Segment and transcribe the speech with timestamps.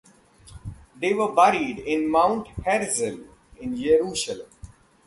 [0.99, 3.19] They were buried in Mount Herzl
[3.57, 4.49] in Jerusalem.